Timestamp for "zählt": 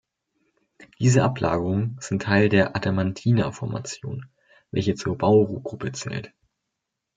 5.91-6.33